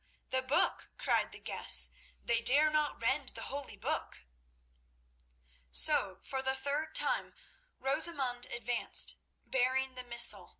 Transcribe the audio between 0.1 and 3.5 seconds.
the book!" cried the guests. "They dare not rend the